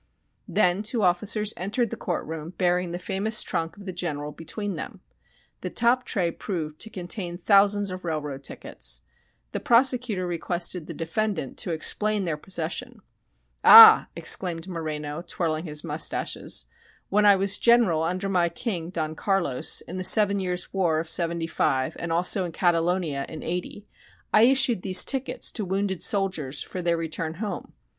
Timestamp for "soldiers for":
26.01-26.81